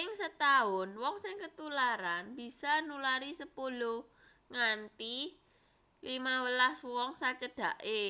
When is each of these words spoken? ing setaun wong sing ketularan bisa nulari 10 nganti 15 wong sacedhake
ing 0.00 0.08
setaun 0.20 0.88
wong 1.02 1.16
sing 1.24 1.36
ketularan 1.42 2.24
bisa 2.38 2.72
nulari 2.88 3.30
10 3.40 4.54
nganti 4.56 5.16
15 6.02 6.92
wong 6.92 7.10
sacedhake 7.20 8.06